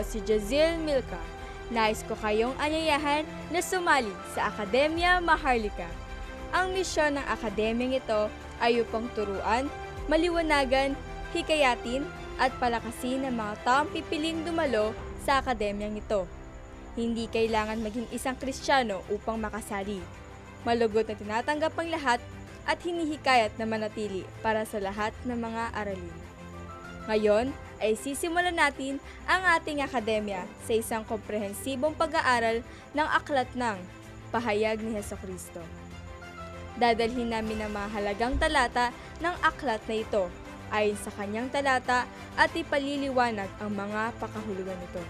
si 0.00 0.24
Jazil 0.24 0.80
Milka. 0.80 1.20
Nais 1.68 2.00
ko 2.08 2.16
kayong 2.16 2.56
anyayahan 2.56 3.28
na 3.52 3.60
sumali 3.60 4.12
sa 4.32 4.48
Akademya 4.48 5.20
Maharlika. 5.20 5.88
Ang 6.52 6.76
misyon 6.76 7.16
ng 7.16 7.26
akademyang 7.28 7.96
ito 7.96 8.28
ay 8.60 8.80
upang 8.80 9.08
turuan, 9.16 9.68
maliwanagan, 10.08 10.96
hikayatin 11.32 12.04
at 12.36 12.52
palakasin 12.60 13.24
ang 13.24 13.40
mga 13.40 13.54
taong 13.64 13.88
pipiling 13.92 14.44
dumalo 14.44 14.92
sa 15.24 15.40
akademyang 15.40 15.96
ito. 15.96 16.28
Hindi 16.92 17.24
kailangan 17.28 17.80
maging 17.80 18.08
isang 18.12 18.36
Kristiyano 18.36 19.00
upang 19.08 19.40
makasali. 19.40 20.00
Malugot 20.68 21.08
na 21.08 21.16
tinatanggap 21.16 21.72
ang 21.72 21.88
lahat 21.88 22.20
at 22.68 22.78
hinihikayat 22.84 23.56
na 23.56 23.64
manatili 23.64 24.28
para 24.44 24.62
sa 24.68 24.76
lahat 24.76 25.16
ng 25.24 25.40
mga 25.40 25.72
aralin. 25.72 26.16
Ngayon 27.08 27.46
ay 27.82 27.98
sisimulan 27.98 28.54
natin 28.54 29.02
ang 29.26 29.42
ating 29.58 29.82
akademya 29.82 30.46
sa 30.62 30.72
isang 30.78 31.02
komprehensibong 31.02 31.98
pag-aaral 31.98 32.62
ng 32.94 33.08
aklat 33.10 33.50
ng 33.58 33.76
Pahayag 34.32 34.80
ni 34.80 34.96
Heso 34.96 35.18
Kristo. 35.20 35.60
Dadalhin 36.78 37.28
namin 37.28 37.60
ang 37.60 37.74
mga 37.74 37.88
halagang 37.92 38.34
talata 38.40 38.94
ng 39.20 39.34
aklat 39.44 39.82
na 39.84 39.96
ito 39.98 40.24
ayon 40.72 40.96
sa 40.96 41.12
kanyang 41.12 41.52
talata 41.52 42.08
at 42.32 42.48
ipaliliwanag 42.56 43.50
ang 43.60 43.76
mga 43.76 44.16
pakahulugan 44.16 44.78
nito. 44.80 45.04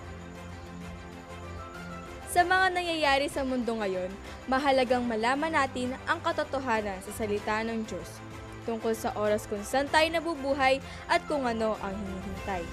Sa 2.33 2.43
mga 2.43 2.75
nangyayari 2.75 3.31
sa 3.31 3.47
mundo 3.47 3.79
ngayon, 3.79 4.11
mahalagang 4.51 5.07
malaman 5.07 5.55
natin 5.55 5.95
ang 6.09 6.19
katotohanan 6.19 6.99
sa 7.05 7.13
salita 7.15 7.63
ng 7.63 7.85
Diyos 7.87 8.32
tungkol 8.65 8.95
sa 8.95 9.15
oras 9.19 9.47
kung 9.47 9.63
saan 9.63 9.91
tayo 9.91 10.07
nabubuhay 10.11 10.79
at 11.11 11.23
kung 11.27 11.47
ano 11.47 11.79
ang 11.81 11.95
hinihintay. 11.95 12.65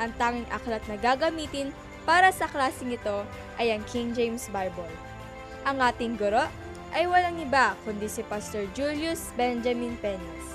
Ang 0.00 0.10
tanging 0.16 0.48
aklat 0.48 0.80
na 0.88 0.96
gagamitin 0.96 1.76
para 2.08 2.32
sa 2.32 2.48
klaseng 2.48 2.96
ito 2.96 3.22
ay 3.60 3.76
ang 3.76 3.84
King 3.84 4.16
James 4.16 4.48
Bible. 4.48 4.88
Ang 5.68 5.84
ating 5.84 6.16
guro 6.16 6.48
ay 6.90 7.04
walang 7.06 7.38
iba 7.38 7.76
kundi 7.84 8.08
si 8.08 8.24
Pastor 8.26 8.66
Julius 8.72 9.30
Benjamin 9.36 9.94
Peñas. 10.00 10.46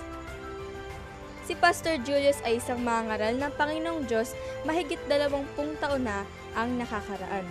Si 1.46 1.54
Pastor 1.54 2.02
Julius 2.02 2.42
ay 2.42 2.58
isang 2.58 2.82
mangaral 2.82 3.38
ng 3.38 3.54
Panginoong 3.54 4.10
Diyos 4.10 4.34
mahigit 4.66 4.98
dalawampung 5.06 5.78
taon 5.78 6.10
na 6.10 6.26
ang 6.58 6.74
nakakaraan. 6.82 7.46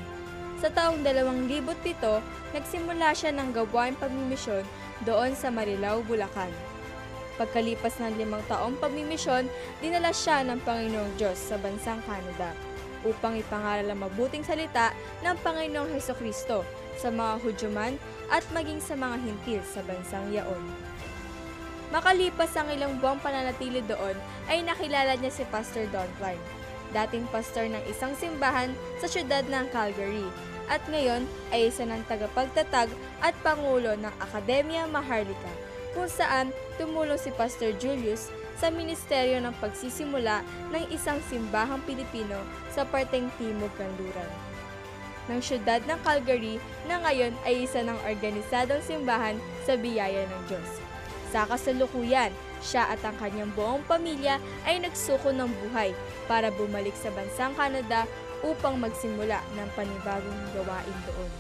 Sa 0.59 0.67
taong 0.73 1.07
2007, 1.07 2.03
nagsimula 2.57 3.15
siya 3.15 3.31
ng 3.31 3.55
gawain 3.55 3.95
pagmimisyon 3.95 4.67
doon 5.07 5.39
sa 5.39 5.53
Marilao, 5.55 6.03
Bulacan. 6.03 6.74
Pagkalipas 7.35 7.99
ng 7.99 8.15
limang 8.15 8.43
taong 8.47 8.79
pagmimisyon, 8.79 9.51
dinala 9.83 10.15
siya 10.15 10.47
ng 10.47 10.63
Panginoong 10.63 11.19
Diyos 11.19 11.35
sa 11.35 11.59
bansang 11.59 11.99
Canada 12.07 12.55
upang 13.05 13.37
ipangaral 13.37 13.91
ang 13.91 14.01
mabuting 14.07 14.47
salita 14.47 14.95
ng 15.21 15.37
Panginoong 15.45 15.93
Heso 15.93 16.17
Kristo 16.17 16.65
sa 16.97 17.13
mga 17.13 17.43
Hudyo 17.43 17.69
at 18.33 18.45
maging 18.55 18.81
sa 18.81 18.97
mga 18.97 19.17
hintil 19.21 19.61
sa 19.67 19.85
bansang 19.85 20.33
yaon. 20.33 20.65
Makalipas 21.93 22.51
ang 22.59 22.73
ilang 22.73 22.99
buwang 22.99 23.21
pananatili 23.21 23.85
doon, 23.87 24.17
ay 24.51 24.67
nakilala 24.67 25.15
niya 25.15 25.31
si 25.31 25.45
Pastor 25.47 25.87
Don 25.95 26.09
Klein, 26.19 26.41
dating 26.91 27.29
pastor 27.31 27.71
ng 27.71 27.83
isang 27.87 28.15
simbahan 28.19 28.75
sa 28.99 29.07
siyudad 29.07 29.47
ng 29.47 29.71
Calgary, 29.71 30.27
at 30.67 30.81
ngayon 30.89 31.29
ay 31.53 31.69
isa 31.69 31.85
ng 31.85 32.03
tagapagtatag 32.09 32.89
at 33.21 33.35
pangulo 33.45 33.95
ng 33.95 34.15
Akademya 34.19 34.89
Maharlika, 34.89 35.53
kung 35.95 36.11
saan 36.11 36.51
tumulong 36.77 37.19
si 37.19 37.31
Pastor 37.35 37.75
Julius 37.79 38.31
sa 38.59 38.71
ministeryo 38.71 39.43
ng 39.43 39.55
pagsisimula 39.59 40.47
ng 40.71 40.85
isang 40.95 41.19
simbahang 41.27 41.83
Pilipino 41.85 42.39
sa 42.71 42.87
parteng 42.87 43.29
Timog 43.37 43.73
Kanluran. 43.75 44.31
Ng 45.29 45.41
siyudad 45.41 45.81
ng 45.89 45.99
Calgary 46.05 46.61
na 46.85 47.01
ngayon 47.01 47.33
ay 47.49 47.65
isa 47.65 47.81
ng 47.81 47.97
organisadong 48.05 48.85
simbahan 48.85 49.41
sa 49.65 49.75
biyaya 49.75 50.29
ng 50.29 50.43
Diyos. 50.53 50.71
Sa 51.33 51.49
kasalukuyan, 51.49 52.31
siya 52.63 52.95
at 52.95 53.03
ang 53.03 53.17
kanyang 53.19 53.51
buong 53.59 53.83
pamilya 53.89 54.39
ay 54.69 54.79
nagsuko 54.79 55.35
ng 55.35 55.51
buhay 55.65 55.91
para 56.31 56.53
bumalik 56.55 56.95
sa 56.95 57.11
bansang 57.11 57.53
Canada 57.59 58.07
upang 58.45 58.77
magsimula 58.79 59.41
ng 59.57 59.69
panibagong 59.75 60.41
gawain 60.53 60.99
doon. 61.09 61.33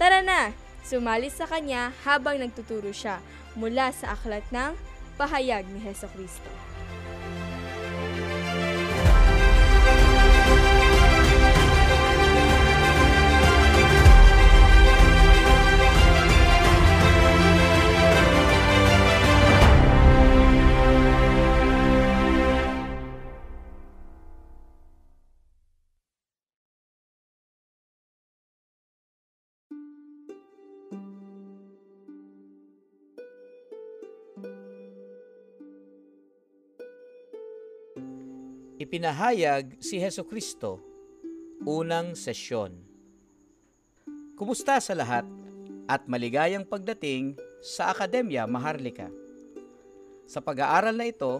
Tara 0.00 0.24
na! 0.24 0.50
Sumali 0.80 1.28
sa 1.28 1.44
kanya 1.44 1.92
habang 2.08 2.40
nagtuturo 2.40 2.88
siya 2.88 3.20
mula 3.58 3.90
sa 3.94 4.14
aklat 4.14 4.44
ng 4.54 4.74
Pahayag 5.20 5.68
ni 5.68 5.84
Heso 5.84 6.08
Kristo. 6.16 6.69
Ipinahayag 38.90 39.78
si 39.78 40.02
Heso 40.02 40.26
Kristo, 40.26 40.82
unang 41.62 42.18
sesyon. 42.18 42.74
Kumusta 44.34 44.82
sa 44.82 44.98
lahat 44.98 45.22
at 45.86 46.10
maligayang 46.10 46.66
pagdating 46.66 47.38
sa 47.62 47.94
Akademya 47.94 48.50
Maharlika. 48.50 49.06
Sa 50.26 50.42
pag-aaral 50.42 50.98
na 50.98 51.06
ito, 51.06 51.38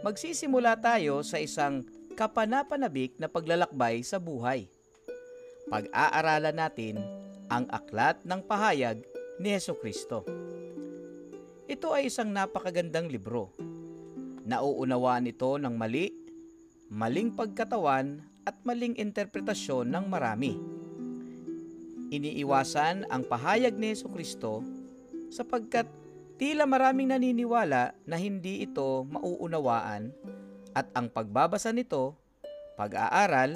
magsisimula 0.00 0.72
tayo 0.80 1.20
sa 1.20 1.36
isang 1.36 1.84
kapanapanabik 2.16 3.12
na 3.20 3.28
paglalakbay 3.28 4.00
sa 4.00 4.16
buhay. 4.16 4.64
Pag-aaralan 5.68 6.56
natin 6.56 6.96
ang 7.52 7.68
aklat 7.68 8.24
ng 8.24 8.40
pahayag 8.48 9.04
ni 9.36 9.52
Heso 9.52 9.76
Kristo. 9.76 10.24
Ito 11.68 11.92
ay 11.92 12.08
isang 12.08 12.32
napakagandang 12.32 13.12
libro. 13.12 13.52
Nauunawaan 14.48 15.28
ito 15.28 15.60
ng 15.60 15.76
mali 15.76 16.19
maling 16.90 17.30
pagkatawan 17.30 18.18
at 18.42 18.58
maling 18.66 18.98
interpretasyon 18.98 19.94
ng 19.94 20.10
marami. 20.10 20.58
Iniiwasan 22.10 23.06
ang 23.06 23.22
pahayag 23.22 23.78
ni 23.78 23.94
Yesu 23.94 24.10
Kristo 24.10 24.66
sapagkat 25.30 25.86
tila 26.34 26.66
maraming 26.66 27.14
naniniwala 27.14 27.94
na 28.02 28.16
hindi 28.18 28.66
ito 28.66 29.06
mauunawaan 29.06 30.10
at 30.74 30.90
ang 30.98 31.06
pagbabasa 31.06 31.70
nito, 31.70 32.18
pag-aaral 32.74 33.54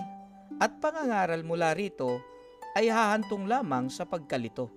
at 0.63 0.71
pangangaral 0.79 1.43
mula 1.43 1.75
rito 1.75 2.23
ay 2.79 2.87
hahantong 2.87 3.51
lamang 3.51 3.91
sa 3.91 4.07
pagkalito. 4.07 4.71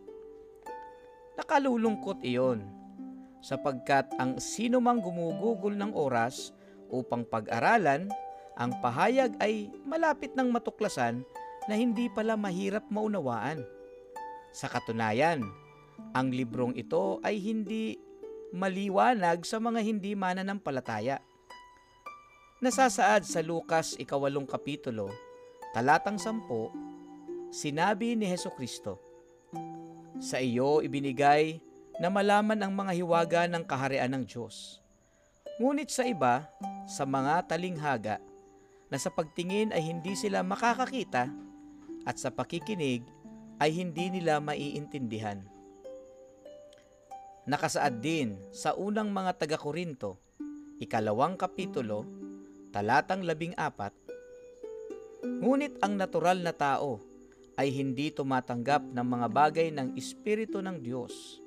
Nakalulungkot 1.37 2.25
iyon 2.25 2.65
sapagkat 3.45 4.09
ang 4.17 4.41
sino 4.41 4.81
mang 4.81 4.97
gumugugol 4.97 5.77
ng 5.77 5.93
oras 5.93 6.49
upang 6.89 7.21
pag-aralan 7.21 8.09
ang 8.57 8.73
pahayag 8.81 9.37
ay 9.37 9.69
malapit 9.85 10.33
ng 10.33 10.49
matuklasan 10.49 11.21
na 11.69 11.77
hindi 11.77 12.09
pala 12.09 12.33
mahirap 12.33 12.89
maunawaan. 12.89 13.61
Sa 14.49 14.65
katunayan, 14.65 15.45
ang 16.17 16.33
librong 16.33 16.73
ito 16.73 17.21
ay 17.21 17.37
hindi 17.37 18.01
maliwanag 18.49 19.45
sa 19.45 19.61
mga 19.61 19.79
hindi 19.85 20.17
mananampalataya. 20.17 21.21
Nasasaad 22.57 23.21
sa 23.29 23.45
Lukas 23.45 23.93
ikawalong 24.01 24.49
kapitulo, 24.49 25.13
talatang 25.77 26.17
sampo, 26.17 26.73
sinabi 27.53 28.17
ni 28.17 28.25
Heso 28.25 28.49
Kristo, 28.49 28.97
Sa 30.17 30.41
iyo 30.41 30.81
ibinigay 30.81 31.61
na 32.01 32.09
malaman 32.09 32.57
ang 32.57 32.73
mga 32.73 32.93
hiwaga 32.97 33.41
ng 33.45 33.61
kaharian 33.61 34.09
ng 34.17 34.23
Diyos. 34.25 34.81
Ngunit 35.61 35.93
sa 35.93 36.09
iba, 36.09 36.49
sa 36.89 37.05
mga 37.05 37.45
talinghaga, 37.45 38.17
na 38.87 38.97
sa 38.99 39.11
pagtingin 39.11 39.75
ay 39.75 39.83
hindi 39.83 40.15
sila 40.15 40.43
makakakita 40.43 41.27
at 42.07 42.15
sa 42.15 42.31
pakikinig 42.31 43.03
ay 43.59 43.73
hindi 43.73 44.13
nila 44.13 44.39
maiintindihan. 44.39 45.43
Nakasaad 47.47 48.03
din 48.03 48.35
sa 48.51 48.75
unang 48.75 49.11
mga 49.11 49.39
taga-Korinto, 49.39 50.19
ikalawang 50.83 51.39
kapitulo, 51.39 52.03
talatang 52.75 53.23
labing 53.23 53.55
apat, 53.55 53.95
Ngunit 55.25 55.81
ang 55.81 55.97
natural 55.97 56.45
na 56.45 56.53
tao 56.53 57.01
ay 57.57 57.73
hindi 57.73 58.13
tumatanggap 58.13 58.85
ng 58.93 59.01
mga 59.01 59.27
bagay 59.33 59.67
ng 59.73 59.97
Espiritu 59.97 60.61
ng 60.61 60.77
Diyos, 60.77 61.41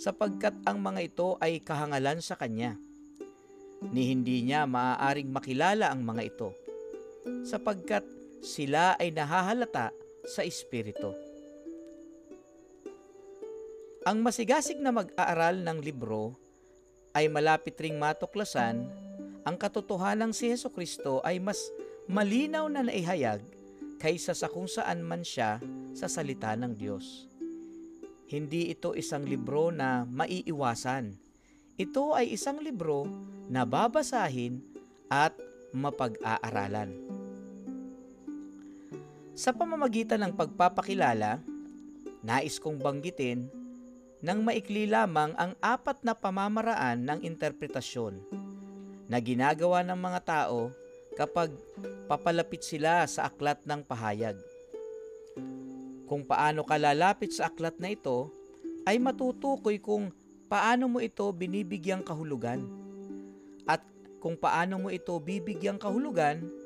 sapagkat 0.00 0.56
ang 0.64 0.80
mga 0.80 1.00
ito 1.12 1.36
ay 1.36 1.60
kahangalan 1.60 2.24
sa 2.24 2.40
Kanya, 2.40 2.80
ni 3.92 4.08
hindi 4.08 4.40
niya 4.40 4.64
maaaring 4.64 5.28
makilala 5.28 5.92
ang 5.92 6.00
mga 6.00 6.22
ito 6.24 6.56
sapagkat 7.46 8.02
sila 8.42 8.98
ay 8.98 9.14
nahahalata 9.14 9.94
sa 10.26 10.42
Espiritu. 10.42 11.14
Ang 14.02 14.18
masigasig 14.26 14.82
na 14.82 14.90
mag-aaral 14.90 15.62
ng 15.62 15.78
libro 15.78 16.34
ay 17.14 17.30
malapit 17.30 17.78
ring 17.78 17.94
matuklasan 18.02 18.82
ang 19.42 19.58
katotohanang 19.58 20.30
si 20.30 20.50
Heso 20.50 20.70
Kristo 20.70 21.18
ay 21.26 21.42
mas 21.42 21.58
malinaw 22.06 22.70
na 22.70 22.86
naihayag 22.86 23.42
kaysa 23.98 24.34
sa 24.38 24.46
kung 24.46 24.70
saan 24.70 25.02
man 25.02 25.26
siya 25.26 25.58
sa 25.94 26.06
salita 26.06 26.54
ng 26.54 26.74
Diyos. 26.78 27.26
Hindi 28.30 28.70
ito 28.70 28.94
isang 28.94 29.26
libro 29.26 29.74
na 29.74 30.06
maiiwasan. 30.06 31.18
Ito 31.74 32.14
ay 32.14 32.34
isang 32.38 32.62
libro 32.62 33.04
na 33.50 33.66
babasahin 33.66 34.62
at 35.10 35.34
mapag-aaralan. 35.74 37.11
Sa 39.32 39.48
pamamagitan 39.48 40.20
ng 40.20 40.36
pagpapakilala, 40.36 41.40
nais 42.20 42.60
kong 42.60 42.76
banggitin 42.76 43.48
ng 44.20 44.38
maikli 44.44 44.84
lamang 44.84 45.32
ang 45.40 45.56
apat 45.64 46.04
na 46.04 46.12
pamamaraan 46.12 47.00
ng 47.00 47.24
interpretasyon 47.24 48.20
na 49.08 49.16
ginagawa 49.24 49.80
ng 49.88 49.96
mga 49.96 50.20
tao 50.28 50.68
kapag 51.16 51.48
papalapit 52.12 52.60
sila 52.60 53.08
sa 53.08 53.32
aklat 53.32 53.56
ng 53.64 53.80
pahayag. 53.80 54.36
Kung 56.04 56.28
paano 56.28 56.60
ka 56.60 56.76
lalapit 56.76 57.32
sa 57.32 57.48
aklat 57.48 57.80
na 57.80 57.88
ito, 57.88 58.28
ay 58.84 59.00
matutukoy 59.00 59.80
kung 59.80 60.12
paano 60.44 60.92
mo 60.92 61.00
ito 61.00 61.24
binibigyang 61.32 62.04
kahulugan. 62.04 62.68
At 63.64 63.80
kung 64.20 64.36
paano 64.36 64.76
mo 64.76 64.88
ito 64.92 65.16
bibigyang 65.16 65.80
kahulugan, 65.80 66.61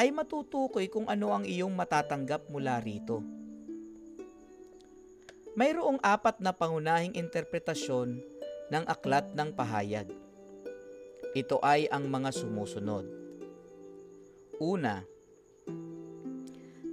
ay 0.00 0.08
matutukoy 0.16 0.88
kung 0.88 1.04
ano 1.12 1.28
ang 1.28 1.44
iyong 1.44 1.76
matatanggap 1.76 2.48
mula 2.48 2.80
rito. 2.80 3.20
Mayroong 5.52 6.00
apat 6.00 6.40
na 6.40 6.56
pangunahing 6.56 7.12
interpretasyon 7.12 8.16
ng 8.72 8.84
aklat 8.88 9.28
ng 9.36 9.52
pahayag. 9.52 10.08
Ito 11.36 11.60
ay 11.60 11.84
ang 11.92 12.08
mga 12.08 12.32
sumusunod. 12.32 13.04
Una, 14.56 15.04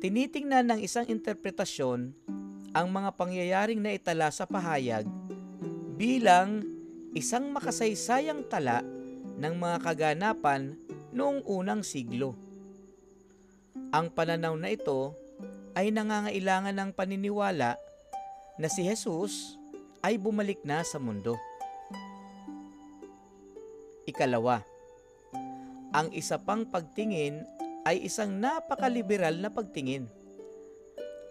tinitingnan 0.04 0.76
ng 0.76 0.80
isang 0.84 1.08
interpretasyon 1.08 2.12
ang 2.76 2.88
mga 2.92 3.16
pangyayaring 3.16 3.80
naitala 3.80 4.28
sa 4.36 4.44
pahayag 4.44 5.08
bilang 5.96 6.60
isang 7.16 7.56
makasaysayang 7.56 8.44
tala 8.52 8.84
ng 9.40 9.54
mga 9.56 9.78
kaganapan 9.80 10.76
noong 11.16 11.48
unang 11.48 11.88
siglo. 11.88 12.47
Ang 13.96 14.12
pananaw 14.12 14.52
na 14.60 14.76
ito 14.76 15.16
ay 15.72 15.96
nangangailangan 15.96 16.76
ng 16.76 16.92
paniniwala 16.92 17.80
na 18.60 18.68
si 18.68 18.84
Jesus 18.84 19.56
ay 20.04 20.20
bumalik 20.20 20.60
na 20.68 20.84
sa 20.84 21.00
mundo. 21.00 21.40
Ikalawa, 24.04 24.64
ang 25.96 26.12
isa 26.12 26.36
pang 26.36 26.68
pagtingin 26.68 27.48
ay 27.88 28.04
isang 28.04 28.36
napakaliberal 28.36 29.40
na 29.40 29.48
pagtingin. 29.48 30.12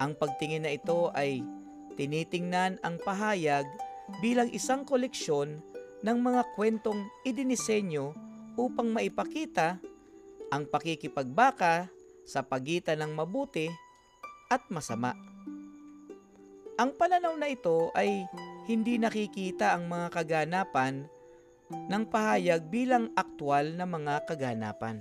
Ang 0.00 0.16
pagtingin 0.16 0.64
na 0.64 0.72
ito 0.72 1.12
ay 1.12 1.44
tinitingnan 2.00 2.80
ang 2.80 2.96
pahayag 3.04 3.68
bilang 4.24 4.48
isang 4.52 4.84
koleksyon 4.88 5.60
ng 6.00 6.18
mga 6.20 6.56
kwentong 6.56 7.04
idinisenyo 7.24 8.16
upang 8.56 8.92
maipakita 8.92 9.76
ang 10.48 10.64
pakikipagbaka 10.68 11.92
sa 12.26 12.42
pagitan 12.42 13.00
ng 13.00 13.14
mabuti 13.14 13.70
at 14.50 14.66
masama. 14.68 15.14
Ang 16.76 16.92
pananaw 16.98 17.32
na 17.38 17.48
ito 17.48 17.88
ay 17.96 18.28
hindi 18.68 19.00
nakikita 19.00 19.72
ang 19.72 19.88
mga 19.88 20.12
kaganapan 20.12 21.08
ng 21.70 22.04
pahayag 22.10 22.68
bilang 22.68 23.08
aktwal 23.16 23.72
na 23.72 23.88
mga 23.88 24.28
kaganapan. 24.28 25.00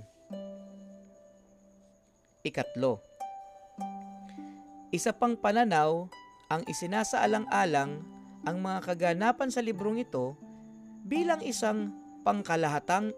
Ikatlo, 2.46 3.02
isa 4.94 5.10
pang 5.10 5.34
pananaw 5.34 6.06
ang 6.46 6.62
isinasaalang-alang 6.70 8.00
ang 8.46 8.56
mga 8.62 8.80
kaganapan 8.86 9.50
sa 9.50 9.58
librong 9.58 9.98
ito 9.98 10.38
bilang 11.02 11.42
isang 11.42 11.90
pangkalahatang 12.22 13.10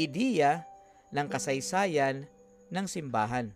ideya 0.00 0.64
ng 1.12 1.28
kasaysayan 1.28 2.24
ng 2.72 2.86
simbahan. 2.88 3.52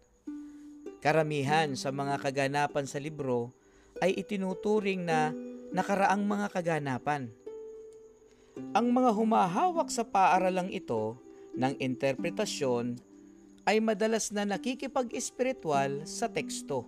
Karamihan 1.00 1.72
sa 1.72 1.88
mga 1.88 2.20
kaganapan 2.20 2.84
sa 2.84 3.00
libro 3.00 3.56
ay 4.04 4.12
itinuturing 4.20 5.08
na 5.08 5.32
nakaraang 5.72 6.22
mga 6.22 6.46
kaganapan. 6.52 7.32
Ang 8.76 8.86
mga 8.92 9.10
humahawak 9.16 9.88
sa 9.88 10.04
paaralang 10.04 10.68
ito 10.68 11.16
ng 11.56 11.80
interpretasyon 11.80 13.00
ay 13.64 13.80
madalas 13.80 14.30
na 14.30 14.44
nakikipag-espiritual 14.44 16.04
sa 16.04 16.28
teksto 16.28 16.86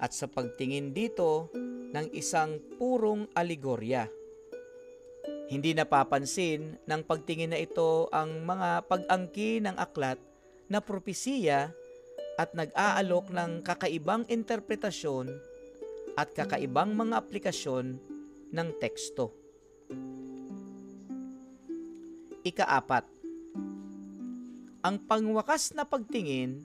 at 0.00 0.10
sa 0.10 0.26
pagtingin 0.26 0.90
dito 0.90 1.52
ng 1.92 2.10
isang 2.16 2.58
purong 2.80 3.28
aligorya. 3.36 4.08
Hindi 5.52 5.76
napapansin 5.76 6.80
ng 6.88 7.02
pagtingin 7.04 7.52
na 7.52 7.60
ito 7.60 8.08
ang 8.10 8.42
mga 8.42 8.88
pag-angki 8.88 9.60
ng 9.60 9.76
aklat 9.76 10.18
na 10.72 10.80
propesiya 10.80 11.68
at 12.40 12.56
nag-aalok 12.56 13.28
ng 13.28 13.60
kakaibang 13.60 14.24
interpretasyon 14.32 15.28
at 16.16 16.32
kakaibang 16.32 16.96
mga 16.96 17.20
aplikasyon 17.20 18.00
ng 18.48 18.68
teksto. 18.80 19.36
Ikaapat, 22.40 23.04
ang 24.80 24.96
pangwakas 25.04 25.76
na 25.76 25.84
pagtingin 25.84 26.64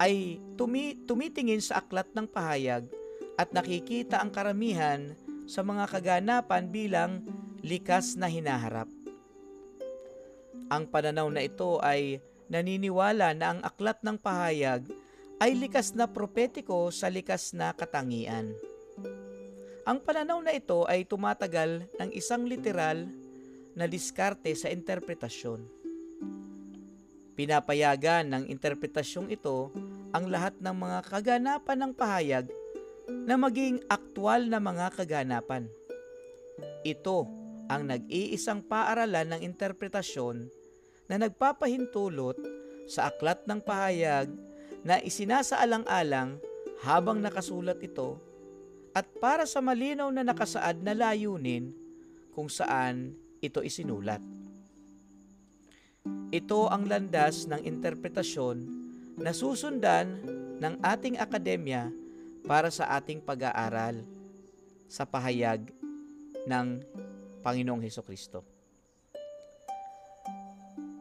ay 0.00 0.42
tumi- 0.58 0.98
tumitingin 1.04 1.60
sa 1.60 1.84
aklat 1.84 2.08
ng 2.16 2.26
pahayag 2.26 2.88
at 3.36 3.52
nakikita 3.52 4.18
ang 4.24 4.32
karamihan 4.32 5.14
sa 5.44 5.60
mga 5.60 5.84
kaganapan 5.86 6.64
bilang 6.72 7.12
likas 7.60 8.16
na 8.18 8.26
hinaharap. 8.26 8.88
Ang 10.72 10.88
pananaw 10.88 11.28
na 11.30 11.44
ito 11.44 11.78
ay 11.78 12.18
naniniwala 12.54 13.34
na 13.34 13.58
ang 13.58 13.60
aklat 13.66 13.98
ng 14.06 14.14
pahayag 14.14 14.86
ay 15.42 15.58
likas 15.58 15.90
na 15.98 16.06
propetiko 16.06 16.94
sa 16.94 17.10
likas 17.10 17.50
na 17.50 17.74
katangian. 17.74 18.54
Ang 19.82 19.98
pananaw 19.98 20.38
na 20.38 20.54
ito 20.54 20.86
ay 20.86 21.02
tumatagal 21.02 21.90
ng 21.98 22.10
isang 22.14 22.46
literal 22.46 23.10
na 23.74 23.90
diskarte 23.90 24.54
sa 24.54 24.70
interpretasyon. 24.70 25.66
Pinapayagan 27.34 28.30
ng 28.30 28.44
interpretasyong 28.46 29.34
ito 29.34 29.74
ang 30.14 30.30
lahat 30.30 30.54
ng 30.62 30.70
mga 30.78 30.98
kaganapan 31.10 31.78
ng 31.82 31.92
pahayag 31.98 32.46
na 33.26 33.34
maging 33.34 33.82
aktwal 33.90 34.46
na 34.46 34.62
mga 34.62 34.94
kaganapan. 34.94 35.66
Ito 36.86 37.26
ang 37.66 37.90
nag-iisang 37.90 38.62
paaralan 38.70 39.34
ng 39.34 39.40
interpretasyon 39.42 40.63
na 41.08 41.20
nagpapahintulot 41.20 42.38
sa 42.88 43.08
aklat 43.12 43.44
ng 43.48 43.60
pahayag 43.60 44.28
na 44.84 45.00
isinasaalang-alang 45.00 46.36
habang 46.84 47.20
nakasulat 47.20 47.80
ito 47.80 48.20
at 48.92 49.08
para 49.18 49.48
sa 49.48 49.58
malinaw 49.64 50.12
na 50.12 50.22
nakasaad 50.22 50.84
na 50.84 50.92
layunin 50.94 51.72
kung 52.36 52.46
saan 52.46 53.16
ito 53.40 53.64
isinulat. 53.64 54.20
Ito 56.30 56.68
ang 56.68 56.84
landas 56.84 57.48
ng 57.48 57.64
interpretasyon 57.64 58.56
na 59.16 59.32
susundan 59.32 60.20
ng 60.60 60.74
ating 60.84 61.16
akademya 61.16 61.88
para 62.44 62.68
sa 62.68 62.92
ating 63.00 63.24
pag-aaral 63.24 64.04
sa 64.90 65.08
pahayag 65.08 65.72
ng 66.44 66.66
Panginoong 67.40 67.82
Heso 67.82 68.04
Kristo. 68.04 68.53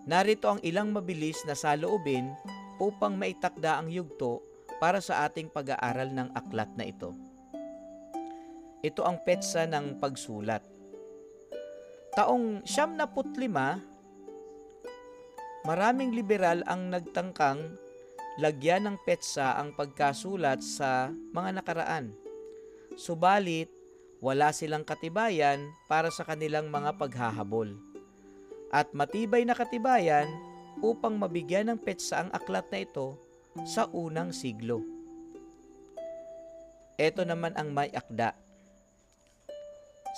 Narito 0.03 0.51
ang 0.51 0.60
ilang 0.67 0.91
mabilis 0.91 1.39
na 1.48 1.55
saloobin 1.55 2.27
upang 2.75 3.15
maitakda 3.15 3.79
ang 3.79 3.88
yugto 3.88 4.43
para 4.83 5.00
sa 5.00 5.24
ating 5.24 5.48
pag-aaral 5.48 6.12
ng 6.12 6.29
aklat 6.36 6.67
na 6.75 6.83
ito. 6.83 7.15
Ito 8.83 9.07
ang 9.07 9.24
petsa 9.24 9.63
ng 9.63 10.03
pagsulat. 10.03 10.60
Taong 12.19 12.67
siyam 12.67 13.00
na 13.00 13.07
putlima, 13.07 13.79
maraming 15.63 16.12
liberal 16.12 16.67
ang 16.67 16.91
nagtangkang 16.91 17.79
lagyan 18.43 18.83
ng 18.83 18.98
petsa 19.07 19.55
ang 19.55 19.72
pagkasulat 19.72 20.60
sa 20.60 21.15
mga 21.31 21.63
nakaraan. 21.63 22.12
Subalit, 23.00 23.72
wala 24.19 24.51
silang 24.51 24.83
katibayan 24.83 25.63
para 25.88 26.12
sa 26.12 26.27
kanilang 26.27 26.67
mga 26.67 27.00
paghahabol. 27.00 27.92
At 28.74 28.89
matibay 28.98 29.46
na 29.46 29.53
katibayan 29.53 30.25
upang 30.82 31.22
mabigyan 31.22 31.70
ng 31.70 31.77
petsa 31.77 32.25
ang 32.25 32.30
aklat 32.34 32.65
na 32.74 32.82
ito 32.82 33.13
sa 33.70 33.86
unang 33.94 34.34
siglo. 34.34 34.82
Ito 36.98 37.22
naman 37.22 37.53
ang 37.53 37.70
may 37.70 37.94
akda. 37.94 38.34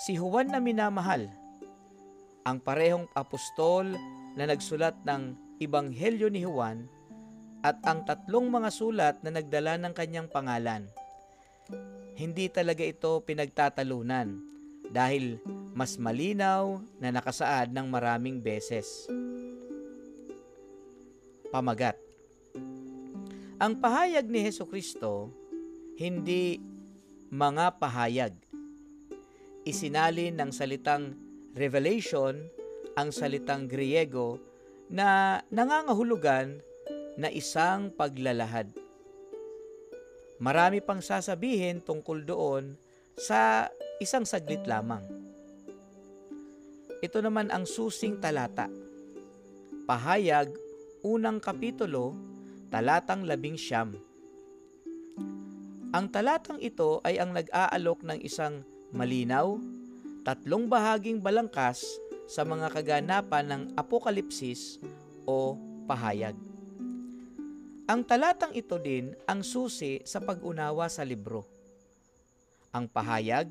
Si 0.00 0.16
Juan 0.16 0.48
na 0.48 0.60
minamahal, 0.60 1.28
ang 2.48 2.56
parehong 2.64 3.12
apostol 3.12 3.92
na 4.36 4.48
nagsulat 4.48 4.96
ng 5.04 5.36
Ibanghelyo 5.60 6.28
ni 6.32 6.44
Juan 6.44 6.88
at 7.64 7.80
ang 7.84 8.04
tatlong 8.04 8.48
mga 8.52 8.68
sulat 8.72 9.16
na 9.24 9.36
nagdala 9.36 9.80
ng 9.80 9.92
kanyang 9.96 10.28
pangalan. 10.28 10.84
Hindi 12.16 12.48
talaga 12.52 12.84
ito 12.84 13.20
pinagtatalunan 13.24 14.55
dahil 14.90 15.38
mas 15.76 16.00
malinaw 16.00 16.80
na 16.98 17.12
nakasaad 17.12 17.70
ng 17.72 17.86
maraming 17.88 18.40
beses. 18.40 19.06
Pamagat 21.50 21.96
Ang 23.56 23.80
pahayag 23.80 24.28
ni 24.28 24.44
Heso 24.44 24.68
Kristo 24.68 25.32
hindi 25.96 26.60
mga 27.32 27.80
pahayag. 27.80 28.36
Isinalin 29.64 30.36
ng 30.36 30.50
salitang 30.52 31.16
revelation 31.56 32.36
ang 32.96 33.12
salitang 33.12 33.68
Griego 33.68 34.40
na 34.88 35.40
nangangahulugan 35.52 36.60
na 37.16 37.28
isang 37.32 37.92
paglalahad. 37.92 38.72
Marami 40.36 40.84
pang 40.84 41.00
sasabihin 41.00 41.80
tungkol 41.80 42.24
doon 42.24 42.64
sa 43.16 43.72
isang 43.96 44.28
saglit 44.28 44.60
lamang. 44.68 45.00
Ito 47.00 47.24
naman 47.24 47.48
ang 47.48 47.64
susing 47.64 48.20
talata. 48.20 48.68
Pahayag, 49.88 50.52
unang 51.00 51.40
kapitulo, 51.40 52.12
talatang 52.68 53.24
labing 53.24 53.56
siyam. 53.56 53.96
Ang 55.96 56.12
talatang 56.12 56.60
ito 56.60 57.00
ay 57.08 57.16
ang 57.16 57.32
nag-aalok 57.32 58.04
ng 58.04 58.18
isang 58.20 58.60
malinaw, 58.92 59.56
tatlong 60.28 60.68
bahaging 60.68 61.22
balangkas 61.22 61.86
sa 62.28 62.44
mga 62.44 62.68
kaganapan 62.74 63.44
ng 63.48 63.62
apokalipsis 63.78 64.76
o 65.24 65.56
pahayag. 65.88 66.36
Ang 67.86 68.02
talatang 68.02 68.50
ito 68.52 68.76
din 68.82 69.14
ang 69.30 69.46
susi 69.46 70.02
sa 70.02 70.18
pag-unawa 70.18 70.90
sa 70.90 71.06
libro. 71.06 71.46
Ang 72.74 72.90
pahayag 72.90 73.46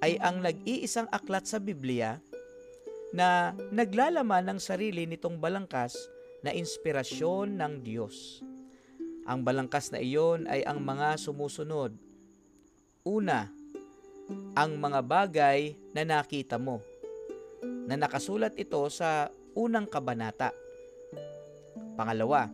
ay 0.00 0.16
ang 0.20 0.40
nag-iisang 0.40 1.08
aklat 1.12 1.44
sa 1.44 1.60
Biblia 1.60 2.20
na 3.12 3.52
naglalaman 3.68 4.48
ng 4.48 4.58
sarili 4.58 5.04
nitong 5.04 5.36
balangkas 5.36 5.96
na 6.40 6.56
inspirasyon 6.56 7.60
ng 7.60 7.72
Diyos. 7.84 8.40
Ang 9.28 9.44
balangkas 9.44 9.92
na 9.92 10.00
iyon 10.00 10.48
ay 10.48 10.64
ang 10.64 10.80
mga 10.80 11.20
sumusunod. 11.20 11.92
Una, 13.04 13.52
ang 14.56 14.72
mga 14.80 15.00
bagay 15.04 15.76
na 15.92 16.02
nakita 16.06 16.56
mo, 16.56 16.80
na 17.84 17.98
nakasulat 17.98 18.54
ito 18.56 18.80
sa 18.88 19.28
unang 19.52 19.84
kabanata. 19.84 20.54
Pangalawa, 21.98 22.48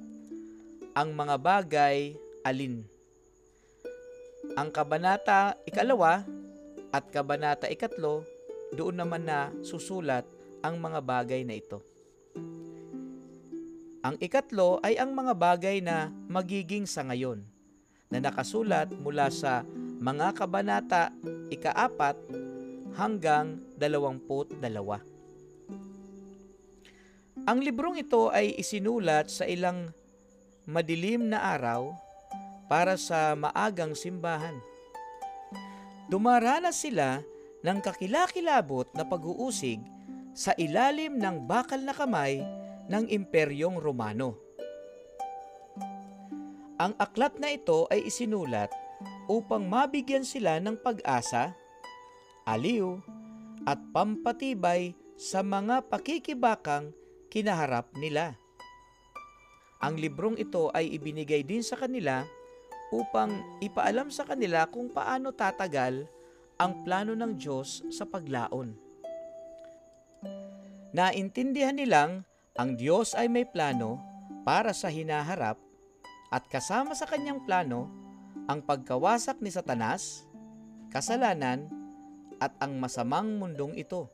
ang 0.96 1.12
mga 1.12 1.36
bagay 1.36 2.16
alin. 2.42 2.82
Ang 4.56 4.68
kabanata 4.72 5.58
ikalawa 5.68 6.24
at 6.96 7.12
kabanata 7.12 7.68
ikatlo, 7.68 8.24
doon 8.72 8.96
naman 8.96 9.28
na 9.28 9.52
susulat 9.60 10.24
ang 10.64 10.80
mga 10.80 11.04
bagay 11.04 11.44
na 11.44 11.60
ito. 11.60 11.84
Ang 14.00 14.16
ikatlo 14.16 14.80
ay 14.80 14.96
ang 14.96 15.12
mga 15.12 15.36
bagay 15.36 15.84
na 15.84 16.08
magiging 16.32 16.88
sa 16.88 17.04
ngayon 17.04 17.44
na 18.08 18.22
nakasulat 18.22 18.88
mula 18.96 19.28
sa 19.28 19.60
mga 20.00 20.32
kabanata 20.32 21.12
ikaapat 21.52 22.16
hanggang 22.96 23.60
dalawamput 23.76 24.56
dalawa. 24.56 25.02
Ang 27.46 27.58
librong 27.60 28.00
ito 28.00 28.32
ay 28.32 28.56
isinulat 28.56 29.28
sa 29.28 29.44
ilang 29.44 29.92
madilim 30.64 31.28
na 31.28 31.44
araw 31.54 31.92
para 32.66 32.98
sa 32.98 33.36
maagang 33.38 33.94
simbahan. 33.94 34.58
Dumaranas 36.06 36.86
sila 36.86 37.18
ng 37.66 37.78
kakilakilabot 37.82 38.86
na 38.94 39.02
pag-uusig 39.02 39.82
sa 40.38 40.54
ilalim 40.54 41.18
ng 41.18 41.50
bakal 41.50 41.82
na 41.82 41.90
kamay 41.90 42.46
ng 42.86 43.10
Imperyong 43.10 43.82
Romano. 43.82 44.38
Ang 46.78 46.94
aklat 47.00 47.40
na 47.42 47.50
ito 47.50 47.90
ay 47.90 48.06
isinulat 48.06 48.70
upang 49.26 49.66
mabigyan 49.66 50.22
sila 50.22 50.62
ng 50.62 50.78
pag-asa, 50.78 51.56
aliw, 52.46 53.02
at 53.66 53.80
pampatibay 53.90 54.94
sa 55.18 55.42
mga 55.42 55.90
pakikibakang 55.90 56.94
kinaharap 57.32 57.90
nila. 57.98 58.38
Ang 59.82 59.98
librong 59.98 60.38
ito 60.38 60.70
ay 60.70 60.94
ibinigay 60.94 61.42
din 61.42 61.66
sa 61.66 61.74
kanila 61.74 62.22
upang 62.94 63.42
ipaalam 63.58 64.10
sa 64.12 64.22
kanila 64.22 64.66
kung 64.70 64.90
paano 64.90 65.34
tatagal 65.34 66.06
ang 66.56 66.72
plano 66.86 67.12
ng 67.12 67.32
Diyos 67.36 67.84
sa 67.92 68.06
paglaon. 68.06 68.72
Naintindihan 70.96 71.76
nilang 71.76 72.24
ang 72.56 72.78
Diyos 72.78 73.12
ay 73.12 73.28
may 73.28 73.44
plano 73.44 74.00
para 74.48 74.72
sa 74.72 74.88
hinaharap 74.88 75.60
at 76.32 76.48
kasama 76.48 76.96
sa 76.96 77.04
kanyang 77.04 77.44
plano 77.44 77.90
ang 78.46 78.62
pagkawasak 78.62 79.42
ni 79.42 79.50
Satanas, 79.50 80.24
kasalanan, 80.94 81.66
at 82.38 82.52
ang 82.60 82.76
masamang 82.76 83.40
mundong 83.40 83.74
ito, 83.74 84.06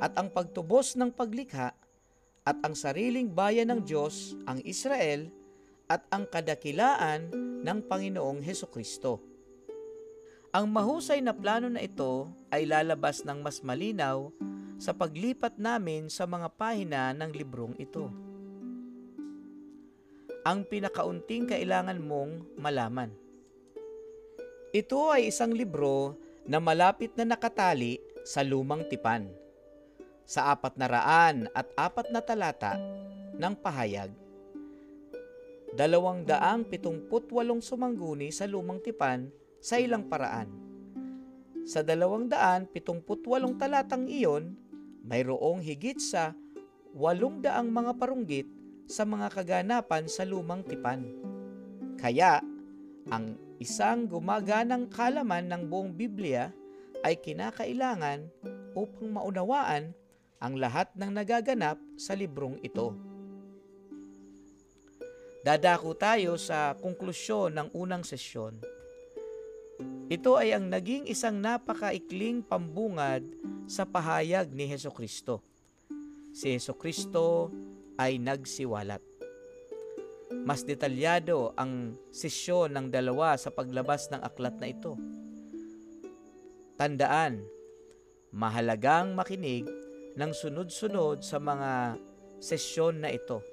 at 0.00 0.12
ang 0.18 0.32
pagtubos 0.32 0.96
ng 0.96 1.12
paglikha, 1.12 1.76
at 2.46 2.56
ang 2.62 2.74
sariling 2.74 3.30
bayan 3.30 3.70
ng 3.70 3.80
Diyos, 3.86 4.34
ang 4.48 4.58
Israel, 4.66 5.30
at 5.86 6.02
ang 6.10 6.26
kadakilaan 6.26 7.30
ng 7.66 7.82
Panginoong 7.82 8.46
Heso 8.46 8.70
Kristo. 8.70 9.18
Ang 10.54 10.70
mahusay 10.70 11.18
na 11.18 11.34
plano 11.34 11.66
na 11.66 11.82
ito 11.82 12.30
ay 12.54 12.62
lalabas 12.62 13.26
ng 13.26 13.42
mas 13.42 13.58
malinaw 13.66 14.30
sa 14.78 14.94
paglipat 14.94 15.58
namin 15.58 16.06
sa 16.06 16.30
mga 16.30 16.46
pahina 16.54 17.10
ng 17.10 17.34
librong 17.34 17.74
ito. 17.74 18.06
Ang 20.46 20.62
pinakaunting 20.62 21.50
kailangan 21.50 21.98
mong 21.98 22.54
malaman. 22.54 23.10
Ito 24.70 25.10
ay 25.10 25.34
isang 25.34 25.50
libro 25.50 26.14
na 26.46 26.62
malapit 26.62 27.10
na 27.18 27.26
nakatali 27.26 27.98
sa 28.22 28.46
lumang 28.46 28.86
tipan. 28.86 29.26
Sa 30.22 30.54
apat 30.54 30.78
na 30.78 30.86
raan 30.86 31.50
at 31.50 31.66
apat 31.74 32.14
na 32.14 32.22
talata 32.22 32.78
ng 33.34 33.54
pahayag, 33.58 34.14
dalawang 35.76 36.24
daang 36.24 36.64
pitumput 36.64 37.28
walong 37.28 37.60
sumangguni 37.60 38.32
sa 38.32 38.48
lumang 38.48 38.80
tipan 38.80 39.28
sa 39.60 39.76
ilang 39.76 40.08
paraan. 40.08 40.48
Sa 41.68 41.84
dalawang 41.84 42.32
daan 42.32 42.64
pitumput 42.64 43.20
walong 43.28 43.60
talatang 43.60 44.08
iyon, 44.08 44.56
mayroong 45.04 45.60
higit 45.60 46.00
sa 46.00 46.32
walong 46.96 47.44
daang 47.44 47.68
mga 47.68 47.92
parunggit 48.00 48.48
sa 48.88 49.04
mga 49.04 49.28
kaganapan 49.28 50.08
sa 50.08 50.24
lumang 50.24 50.64
tipan. 50.64 51.12
Kaya, 52.00 52.40
ang 53.12 53.36
isang 53.60 54.08
gumaganang 54.08 54.88
kalaman 54.88 55.44
ng 55.52 55.68
buong 55.68 55.92
Biblia 55.92 56.56
ay 57.04 57.20
kinakailangan 57.20 58.32
upang 58.72 59.12
maunawaan 59.12 59.92
ang 60.40 60.56
lahat 60.56 60.88
ng 60.96 61.12
nagaganap 61.12 61.76
sa 62.00 62.16
librong 62.16 62.56
ito. 62.64 62.96
Dadako 65.46 65.94
tayo 65.94 66.34
sa 66.34 66.74
konklusyon 66.74 67.54
ng 67.54 67.68
unang 67.70 68.02
sesyon. 68.02 68.58
Ito 70.10 70.42
ay 70.42 70.50
ang 70.50 70.66
naging 70.66 71.06
isang 71.06 71.38
napakaikling 71.38 72.42
pambungad 72.42 73.22
sa 73.70 73.86
pahayag 73.86 74.50
ni 74.50 74.66
Heso 74.66 74.90
Kristo. 74.90 75.38
Si 76.34 76.50
Heso 76.50 76.74
Kristo 76.74 77.54
ay 77.94 78.18
nagsiwalat. 78.18 78.98
Mas 80.42 80.66
detalyado 80.66 81.54
ang 81.54 81.94
sesyon 82.10 82.74
ng 82.74 82.86
dalawa 82.90 83.38
sa 83.38 83.54
paglabas 83.54 84.10
ng 84.10 84.26
aklat 84.26 84.58
na 84.58 84.66
ito. 84.66 84.98
Tandaan, 86.74 87.46
mahalagang 88.34 89.14
makinig 89.14 89.62
ng 90.18 90.30
sunod-sunod 90.34 91.22
sa 91.22 91.38
mga 91.38 92.02
sesyon 92.42 92.98
na 92.98 93.14
ito. 93.14 93.46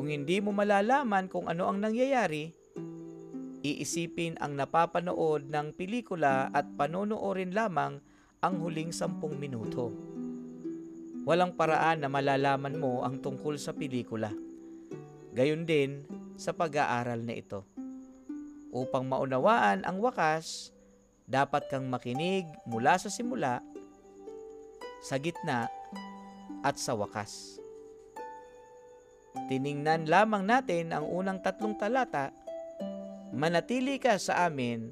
Kung 0.00 0.08
hindi 0.08 0.40
mo 0.40 0.48
malalaman 0.56 1.28
kung 1.28 1.44
ano 1.44 1.68
ang 1.68 1.76
nangyayari, 1.76 2.48
iisipin 3.60 4.40
ang 4.40 4.56
napapanood 4.56 5.52
ng 5.52 5.76
pelikula 5.76 6.48
at 6.56 6.64
panonoorin 6.72 7.52
lamang 7.52 8.00
ang 8.40 8.54
huling 8.64 8.96
sampung 8.96 9.36
minuto. 9.36 9.92
Walang 11.28 11.52
paraan 11.52 12.00
na 12.00 12.08
malalaman 12.08 12.80
mo 12.80 13.04
ang 13.04 13.20
tungkol 13.20 13.60
sa 13.60 13.76
pelikula. 13.76 14.32
Gayon 15.36 15.68
din 15.68 16.08
sa 16.40 16.56
pag-aaral 16.56 17.20
na 17.20 17.36
ito. 17.36 17.68
Upang 18.72 19.04
maunawaan 19.04 19.84
ang 19.84 20.00
wakas, 20.00 20.72
dapat 21.28 21.68
kang 21.68 21.84
makinig 21.92 22.48
mula 22.64 22.96
sa 22.96 23.12
simula, 23.12 23.60
sa 25.04 25.20
gitna, 25.20 25.68
at 26.64 26.80
sa 26.80 26.96
wakas. 26.96 27.59
Tiningnan 29.50 30.06
lamang 30.10 30.46
natin 30.46 30.90
ang 30.94 31.06
unang 31.06 31.42
tatlong 31.42 31.74
talata, 31.78 32.34
manatili 33.30 33.98
ka 33.98 34.18
sa 34.18 34.46
amin 34.50 34.90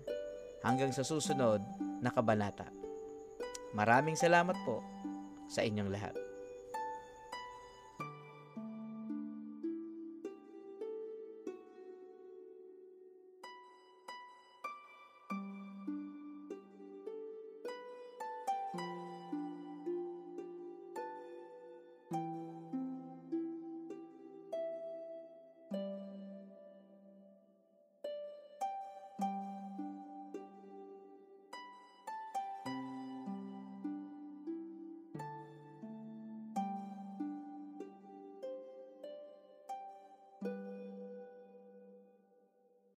hanggang 0.63 0.95
sa 0.95 1.07
susunod 1.07 1.63
na 1.99 2.11
kabanata. 2.11 2.71
Maraming 3.75 4.15
salamat 4.15 4.55
po 4.63 4.83
sa 5.51 5.63
inyong 5.63 5.91
lahat. 5.91 6.28